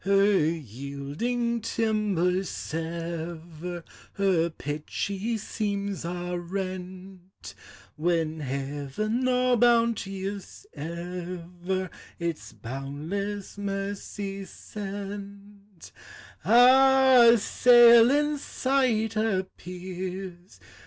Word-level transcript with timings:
Her 0.03 0.43
yielding 0.49 1.61
timbers 1.61 2.49
sever, 2.49 3.83
Her 4.13 4.49
pitchy 4.49 5.37
seams 5.37 6.03
are 6.03 6.39
rent, 6.39 7.53
When 7.97 8.39
Heaven, 8.39 9.27
all 9.27 9.57
bounteous 9.57 10.65
ever, 10.73 11.91
Its 12.17 12.51
boundless 12.51 13.59
mercy 13.59 14.43
sent,— 14.45 15.91
A 16.45 17.35
sail 17.37 18.09
in 18.09 18.39
sight 18.39 19.15
appears! 19.15 20.59